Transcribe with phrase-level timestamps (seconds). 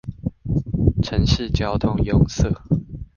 [1.03, 2.51] 城市交通壅塞